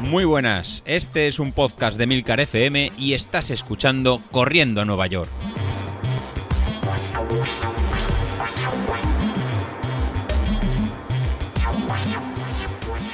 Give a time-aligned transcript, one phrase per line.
[0.00, 5.06] Muy buenas, este es un podcast de Milcar FM y estás escuchando Corriendo a Nueva
[5.08, 5.30] York.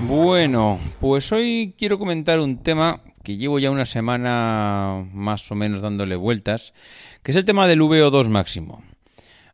[0.00, 5.80] Bueno, pues hoy quiero comentar un tema que llevo ya una semana más o menos
[5.80, 6.74] dándole vueltas,
[7.22, 8.82] que es el tema del VO2 máximo.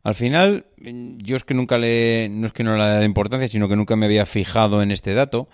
[0.03, 3.69] Al final, yo es que nunca le, no es que no le dado importancia, sino
[3.69, 5.47] que nunca me había fijado en este dato.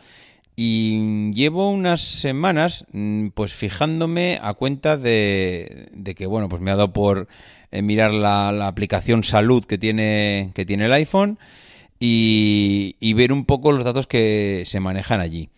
[0.55, 6.75] Y llevo unas semanas mm, pues fijándome a cuenta de, que, bueno, pues me ha
[6.75, 7.27] dado por
[7.71, 11.37] eh, mirar la, aplicación salud que tiene, que tiene el iPhone
[11.99, 15.49] y, ver un poco los datos que se manejan allí.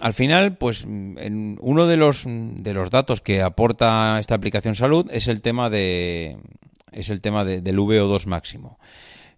[0.00, 5.08] Al final, pues en uno de los, de los datos que aporta esta aplicación salud
[5.10, 6.36] es el tema de,
[6.96, 8.78] es el tema del VO2 máximo.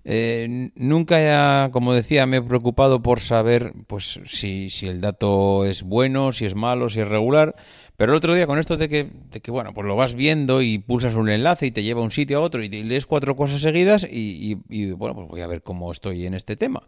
[0.05, 5.83] Eh, nunca, como decía, me he preocupado por saber pues si, si, el dato es
[5.83, 7.57] bueno, si es malo, si es regular.
[7.97, 10.63] Pero el otro día con esto de que, de que, bueno, pues lo vas viendo
[10.63, 13.35] y pulsas un enlace y te lleva a un sitio a otro y, lees cuatro
[13.35, 16.85] cosas seguidas y, y, bueno, pues voy a ver cómo estoy en este tema.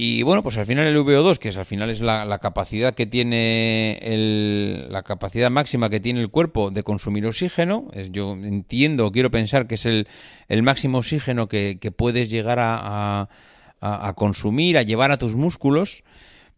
[0.00, 3.04] Y bueno, pues al final el VO2, que es al final es la, capacidad que
[3.04, 9.10] tiene el, la capacidad máxima que tiene el cuerpo de consumir oxígeno, es, yo entiendo,
[9.10, 10.06] quiero pensar que es el,
[10.62, 13.28] máximo oxígeno que, puedes llegar a,
[13.80, 16.04] a, consumir, a llevar a tus músculos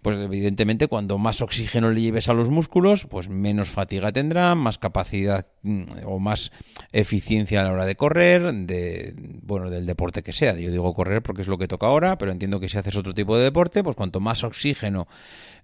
[0.03, 4.79] pues evidentemente cuando más oxígeno le lleves a los músculos, pues menos fatiga tendrán, más
[4.79, 6.53] capacidad mm, o más
[6.93, 10.55] eficiencia a la hora de correr, de bueno, del deporte que sea.
[10.59, 13.13] Yo digo correr porque es lo que toca ahora, pero entiendo que si haces otro
[13.13, 15.07] tipo de deporte, pues cuanto más oxígeno,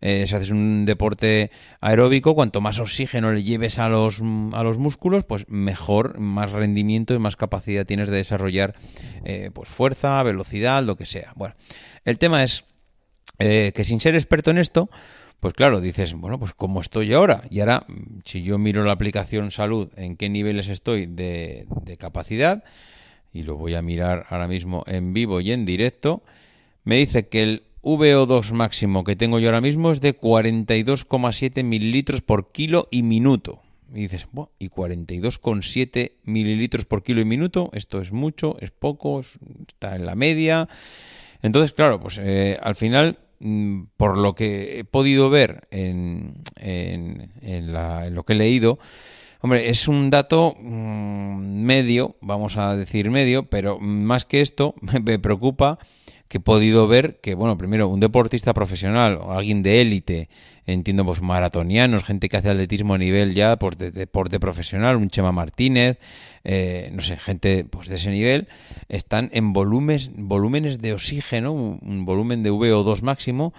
[0.02, 1.50] eh, si haces un deporte
[1.80, 4.20] aeróbico, cuanto más oxígeno le lleves a los,
[4.52, 8.74] a los músculos, pues mejor, más rendimiento y más capacidad tienes de desarrollar
[9.24, 11.32] eh, pues fuerza, velocidad, lo que sea.
[11.36, 11.54] Bueno,
[12.04, 12.64] el tema es
[13.38, 14.88] eh, que sin ser experto en esto,
[15.40, 17.42] pues claro, dices, bueno, pues ¿cómo estoy ahora?
[17.50, 17.84] Y ahora,
[18.24, 21.66] si yo miro la aplicación salud, en qué niveles estoy de,
[21.98, 22.64] capacidad,
[23.32, 26.22] y lo voy a mirar ahora mismo en vivo y en directo,
[26.84, 32.22] me dice que el VO2 máximo que tengo yo ahora mismo es de 42,7 mililitros
[32.22, 33.60] por kilo y minuto.
[33.92, 37.70] Y dices, bueno, ¿y 42,7 mililitros por kilo y minuto?
[37.72, 40.68] Esto es mucho, es poco, está en la media.
[41.42, 43.18] Entonces, claro, pues eh, al final
[43.96, 47.30] por lo que he podido ver en, en,
[48.14, 48.78] lo que he leído,
[49.40, 54.74] hombre, es un dato mm, medio, vamos a decir medio, pero más que esto
[55.04, 55.78] me preocupa
[56.28, 60.28] que he podido ver que, bueno, primero, un deportista profesional o alguien de élite,
[60.66, 65.08] entiendo, pues maratonianos, gente que hace atletismo a nivel ya pues, de, deporte profesional, un
[65.08, 65.98] Chema Martínez,
[66.44, 68.48] eh, no sé, gente pues de ese nivel,
[68.88, 73.52] están en volúmenes, volúmenes de oxígeno, un volumen de VO2 máximo,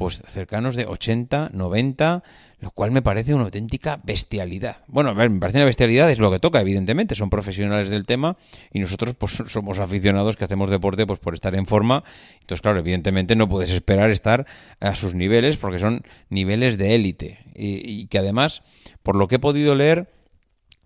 [0.00, 2.22] pues cercanos de 80, 90,
[2.60, 4.78] lo cual me parece una auténtica bestialidad.
[4.86, 8.38] Bueno, me parece una bestialidad, es lo que toca, evidentemente, son profesionales del tema
[8.72, 12.02] y nosotros pues somos aficionados que hacemos deporte pues por estar en forma.
[12.40, 14.46] Entonces, claro, evidentemente no puedes esperar estar
[14.80, 18.62] a sus niveles porque son niveles de élite y, y que además,
[19.02, 20.08] por lo que he podido leer,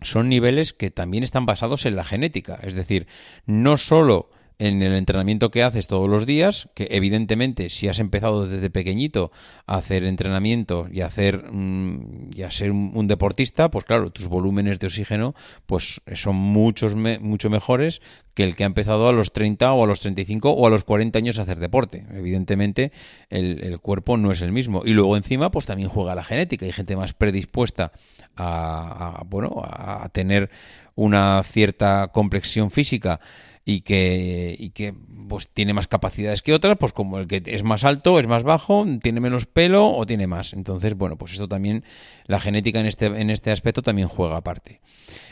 [0.01, 3.07] son niveles que también están basados en la genética, es decir,
[3.45, 8.47] no solo en el entrenamiento que haces todos los días, que evidentemente si has empezado
[8.47, 9.31] desde pequeñito
[9.65, 14.27] a hacer entrenamiento y a hacer mm, y a ser un, deportista, pues claro, tus
[14.27, 15.35] volúmenes de oxígeno
[15.65, 18.01] pues son muchos mucho mejores
[18.33, 20.83] que el que ha empezado a los 30 o a los 35 o a los
[20.83, 22.05] 40 años a hacer deporte.
[22.13, 22.91] Evidentemente
[23.29, 26.71] el, cuerpo no es el mismo y luego encima pues también juega la genética, hay
[26.71, 27.91] gente más predispuesta
[28.35, 30.49] a bueno, a tener
[30.95, 33.19] una cierta complexión física
[33.65, 34.93] y que, y que
[35.27, 38.43] pues tiene más capacidades que otras, pues como el que es más alto, es más
[38.43, 40.53] bajo, tiene menos pelo o tiene más.
[40.53, 41.83] Entonces, bueno, pues esto también,
[42.27, 44.81] la genética en este, en este aspecto también juega aparte.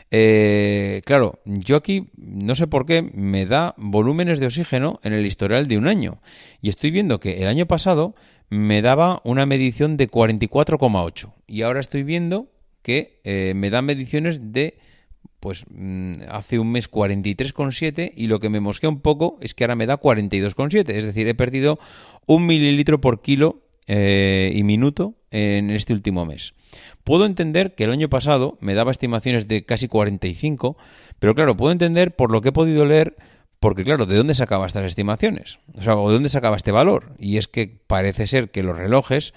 [0.09, 5.27] Eh, claro, yo aquí no sé por qué me da volúmenes de oxígeno en el
[5.27, 6.19] historial de un año.
[6.59, 8.15] Y estoy viendo que el año pasado
[8.49, 11.33] me daba una medición de 44,8.
[11.45, 14.77] Y ahora estoy viendo que eh, me da mediciones de
[15.43, 19.65] pues mm, hace un mes 43,7 y lo que me mosquea un poco es que
[19.65, 21.79] ahora me da 42,7, es decir, he perdido
[22.25, 26.53] un mililitro por kilo eh, y minuto en este último mes.
[27.03, 30.77] Puedo entender que el año pasado me daba estimaciones de casi 45,
[31.19, 33.17] pero claro, puedo entender por lo que he podido leer,
[33.59, 35.59] porque claro, ¿de dónde sacaba estas estimaciones?
[35.77, 37.15] O sea, ¿de dónde sacaba este valor?
[37.19, 39.33] Y es que parece ser que los relojes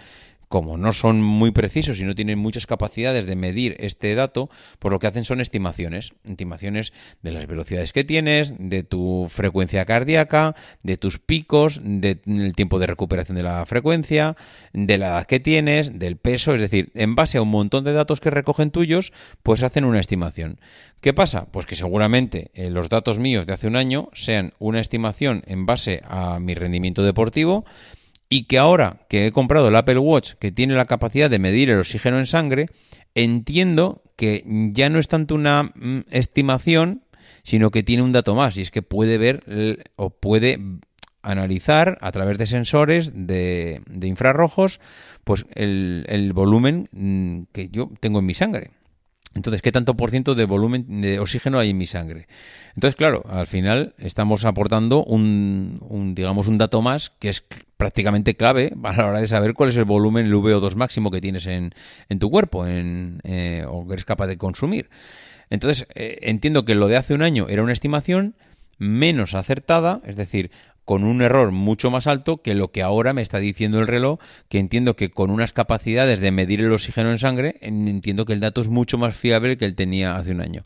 [0.49, 4.49] como no son muy precisos y no tienen muchas capacidades de medir este dato,
[4.79, 9.85] pues lo que hacen son estimaciones, estimaciones de las velocidades que tienes, de tu frecuencia
[9.85, 14.37] cardíaca, de tus picos, del tiempo de recuperación de la frecuencia,
[14.73, 17.93] de la edad que tienes, del peso, es decir, en base a un montón de
[17.93, 19.13] datos que recogen tuyos,
[19.43, 20.61] pues hacen una estimación.
[21.01, 21.47] ¿Qué pasa?
[21.51, 25.67] Pues que seguramente eh, los datos míos de hace un año sean una estimación en
[25.67, 27.65] base a mi rendimiento deportivo,
[28.29, 31.71] y que ahora que he comprado el Apple Watch que tiene la capacidad de medir
[31.71, 32.67] el oxígeno en sangre,
[33.15, 37.03] entiendo que ya no es tanto una mm, estimación,
[37.43, 40.59] sino que tiene un dato más y es que puede ver o puede
[41.23, 44.81] analizar a través de sensores de, infrarrojos
[45.25, 48.71] pues el, el volumen mm, que yo tengo en mi sangre.
[49.37, 52.27] Entonces, ¿qué tanto por ciento de volumen de oxígeno hay en mi sangre?
[52.75, 57.45] Entonces, claro, al final estamos aportando un, digamos, un dato más que es
[57.77, 61.21] prácticamente clave a la hora de saber cuál es el volumen, el VO2 máximo que
[61.21, 61.75] tienes en,
[62.09, 64.89] en tu cuerpo en, eh, o que eres capaz de consumir.
[65.51, 68.37] Entonces, eh, entiendo que lo de hace un año era una estimación
[68.79, 70.51] menos acertada, es decir,
[70.87, 74.21] con un error mucho más alto que lo que ahora me está diciendo el reloj,
[74.49, 78.41] que entiendo que con unas capacidades de medir el oxígeno en sangre, entiendo que el
[78.41, 80.63] dato es mucho más fiable que el tenía hace un año.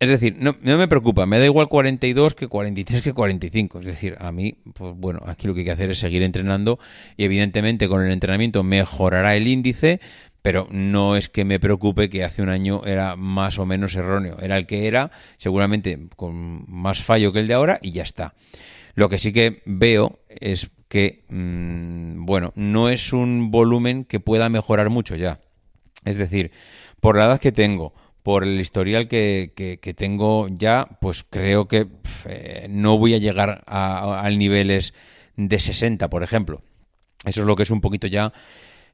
[0.00, 3.80] Es decir, no, me preocupa, me da igual 42 que 43 que 45.
[3.80, 6.78] Es decir, a mí, pues bueno, aquí lo que hay que hacer es seguir entrenando
[7.16, 10.00] y evidentemente con el entrenamiento mejorará el índice,
[10.42, 14.36] pero no es que me preocupe que hace un año era más o menos erróneo.
[14.40, 18.34] Era el que era, seguramente con más fallo que el de ahora y ya está.
[18.98, 24.48] Lo que sí que veo es que, mm, bueno, no es un volumen que pueda
[24.48, 25.38] mejorar mucho ya.
[26.04, 26.50] Es decir,
[26.98, 31.86] por la edad que tengo, por el historial que, que, tengo ya, pues creo que
[32.24, 34.94] eh, no voy a llegar a, niveles
[35.36, 36.60] de 60, por ejemplo.
[37.24, 38.32] Eso es lo que es un poquito ya,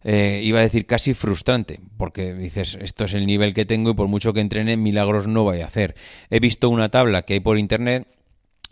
[0.03, 3.95] eh, iba a decir casi frustrante, porque dices, esto es el nivel que tengo y
[3.95, 5.95] por mucho que entrene, milagros no voy a hacer.
[6.29, 8.07] He visto una tabla que hay por internet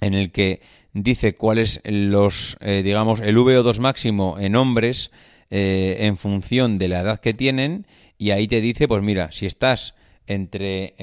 [0.02, 0.61] en el que
[0.92, 5.10] dice cuál es los, eh, digamos, el VO2 máximo en hombres
[5.50, 7.86] eh, en función de la edad que tienen
[8.18, 9.94] y ahí te dice, pues mira, si estás
[10.26, 10.94] entre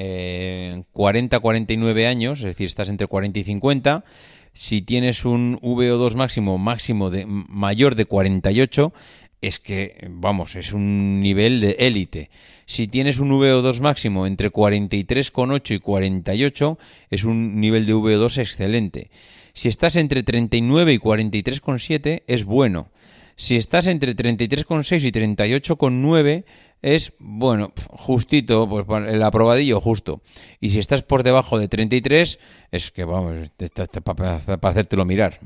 [0.93, 4.05] 40 a 49 años, es decir, estás entre 40 y 50,
[4.53, 8.93] si tienes un VO2 máximo máximo de mayor de 48,
[9.41, 12.29] es que, vamos, es un nivel de élite.
[12.65, 16.77] Si tienes un VO2 máximo entre 43,8 y 48,
[17.09, 19.09] es un nivel de VO2 excelente.
[19.59, 22.87] Si estás entre 39 y 43,7, es bueno.
[23.35, 26.45] Si estás entre 33,6 y 38,9,
[26.81, 30.21] es, bueno, justito, pues el aprobadillo justo.
[30.61, 32.39] Y si estás por debajo de 33,
[32.71, 33.51] es que, vamos,
[34.03, 35.39] para hacértelo mirar.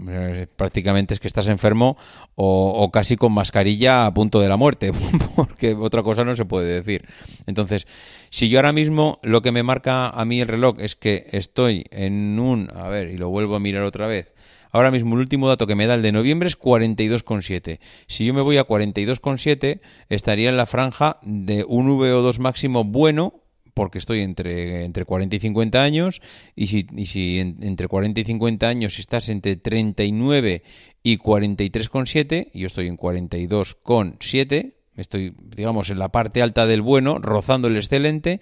[0.56, 1.98] Prácticamente es que estás enfermo
[2.36, 4.92] o, casi con mascarilla a punto de la muerte,
[5.36, 7.08] porque otra cosa no se puede decir.
[7.48, 7.88] Entonces,
[8.30, 11.86] si yo ahora mismo lo que me marca a mí el reloj es que estoy
[11.92, 14.33] en un, a ver, y lo vuelvo a mirar otra vez,
[14.74, 17.80] Ahora mismo el último dato que me da el de noviembre es 42,7.
[18.08, 23.44] Si yo me voy a 42,7, estaría en la franja de un VO2 máximo bueno,
[23.76, 26.22] porque estoy entre, entre 40 y 50 años,
[26.56, 30.64] y si, y si entre 40 y 50 años estás entre 39
[31.04, 37.20] y 43,7, y yo estoy en 42,7, estoy, digamos, en la parte alta del bueno,
[37.20, 38.40] rozando el excelente.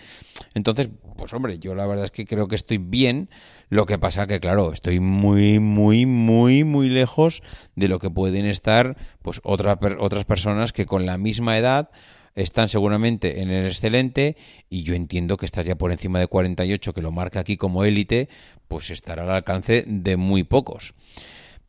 [0.54, 3.30] Entonces, pues hombre, yo la verdad es que creo que estoy bien.
[3.70, 7.42] Lo que pasa que, claro, estoy muy, muy, muy, muy lejos
[7.76, 11.90] de lo que pueden estar, pues, otras otras personas que con la misma edad
[12.36, 14.38] están seguramente en el excelente
[14.70, 17.84] y yo entiendo que estás ya por encima de 48, que lo marca aquí como
[17.84, 18.30] élite,
[18.68, 20.94] pues estará al alcance de muy pocos.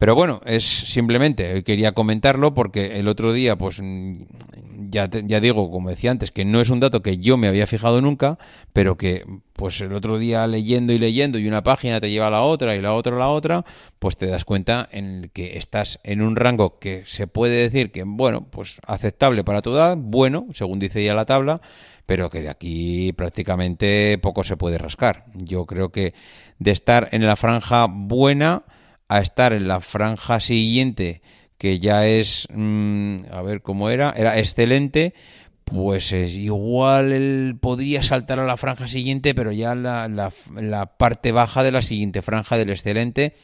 [0.02, 3.80] Pero bueno, es simplemente, quería comentarlo porque el otro día, pues
[4.90, 7.68] ya, ya digo, como decía antes, que no es un dato que yo me había
[7.68, 8.36] fijado nunca,
[8.72, 12.30] pero que pues el otro día leyendo y leyendo y una página te lleva a
[12.32, 13.64] la otra y la otra a la otra,
[14.00, 18.02] pues te das cuenta en que estás en un rango que se puede decir que,
[18.02, 21.60] bueno, pues aceptable para tu edad, bueno, según dice ya la tabla,
[22.06, 25.26] pero que de aquí prácticamente poco se puede rascar.
[25.34, 26.12] Yo creo que
[26.58, 28.64] de estar en la franja buena
[29.08, 31.22] a estar en la franja siguiente,
[31.58, 35.14] que ya es, mm, a ver cómo era, era excelente,
[35.64, 41.32] pues es igual él podría saltar a la franja siguiente, pero ya la, la, parte
[41.32, 43.34] baja de la siguiente franja del excelente.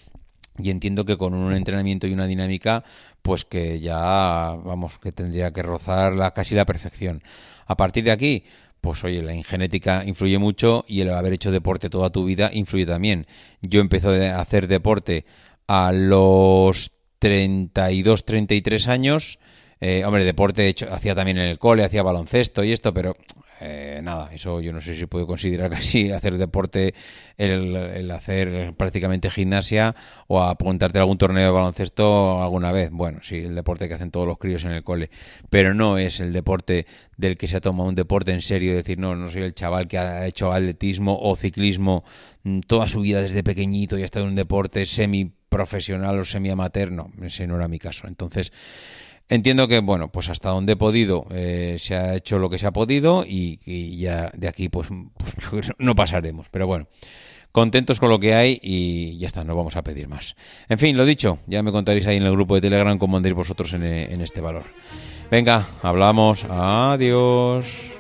[0.61, 2.83] Y entiendo que con un entrenamiento y una dinámica,
[3.23, 7.23] pues que ya, vamos, que tendría que rozar la, casi la perfección.
[7.67, 8.45] A partir de aquí,
[8.81, 12.87] pues oye, la ingenética influye mucho y el haber hecho deporte toda tu vida influye
[12.87, 13.27] también.
[13.63, 15.25] Yo empecé a hacer deporte
[15.69, 19.39] a los 32, 33 años
[19.81, 23.17] Eh, hombre, deporte hecho, hacía también en el cole, hacía baloncesto y esto, pero
[23.61, 26.95] eh, nada, eso yo no sé si puedo considerar casi hacer deporte
[27.37, 29.95] el, hacer prácticamente gimnasia
[30.27, 32.91] o apuntarte a algún torneo de baloncesto alguna vez.
[32.91, 35.11] Bueno, sí, el deporte que hacen todos los críos en el cole,
[35.51, 38.99] pero no es el deporte del que se ha tomado un deporte en serio, decir,
[38.99, 42.03] no, no soy el chaval que ha hecho atletismo o ciclismo
[42.43, 46.25] mm, toda su vida desde pequeñito y ha estado en un deporte semi profesional o
[46.25, 48.07] semi amateur, no, ese no era mi caso.
[48.07, 48.53] Entonces,
[49.31, 52.67] Entiendo que, bueno, pues hasta donde he podido eh, se ha hecho lo que se
[52.67, 53.59] ha podido y,
[53.99, 54.89] ya de aquí pues,
[55.51, 56.49] pues no pasaremos.
[56.51, 56.87] Pero bueno,
[57.53, 60.35] contentos con lo que hay y ya está, no vamos a pedir más.
[60.71, 63.35] En fin, lo dicho, ya me contaréis ahí en el grupo de Telegram cómo andéis
[63.35, 63.85] vosotros en
[64.23, 64.65] este valor.
[65.31, 66.47] Venga, hablamos.
[66.49, 67.98] Adiós.